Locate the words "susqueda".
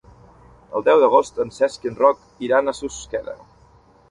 2.81-3.37